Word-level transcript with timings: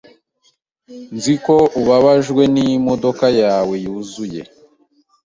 Nzi 1.15 1.35
ko 1.45 1.55
ubabajwe 1.79 2.43
n’imodoka 2.53 3.25
yawe 3.41 3.75
yuzuye, 3.85 4.41